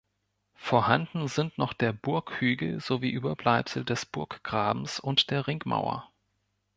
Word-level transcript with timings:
Vorhanden 0.55 1.27
sind 1.27 1.59
noch 1.59 1.73
der 1.73 1.93
Burghügel 1.93 2.79
sowie 2.79 3.11
Überbleibsel 3.11 3.85
des 3.85 4.03
Burggrabens 4.07 4.99
und 4.99 5.29
der 5.29 5.45
Ringmauer. 5.45 6.11